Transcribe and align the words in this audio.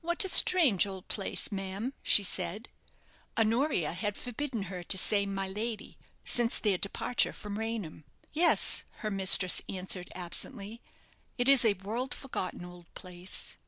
"What 0.00 0.24
a 0.24 0.28
strange 0.28 0.84
old 0.84 1.06
place, 1.06 1.52
ma'am," 1.52 1.92
she 2.02 2.24
said. 2.24 2.70
Honoria 3.38 3.92
had 3.92 4.16
forbidden 4.16 4.64
her 4.64 4.82
to 4.82 4.98
say 4.98 5.26
"my 5.26 5.46
lady" 5.46 5.96
since 6.24 6.58
their 6.58 6.76
departure 6.76 7.32
from 7.32 7.56
Raynham. 7.56 8.02
"Yes," 8.32 8.82
her 9.06 9.12
mistress 9.12 9.62
answered, 9.68 10.10
absently; 10.12 10.80
"it 11.38 11.48
is 11.48 11.64
a 11.64 11.74
world 11.74 12.14
forgotten 12.14 12.64
old 12.64 12.92
place." 12.94 13.58